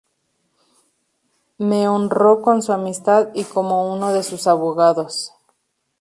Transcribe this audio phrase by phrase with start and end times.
[1.59, 5.31] Me honró con su amistad y como uno de sus abogados.